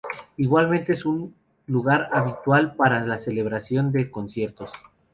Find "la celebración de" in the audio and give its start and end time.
3.05-4.09